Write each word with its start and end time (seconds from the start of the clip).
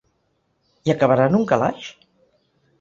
I 0.89 0.95
acabarà 0.95 1.29
en 1.33 1.39
un 1.43 1.47
calaix? 1.53 1.93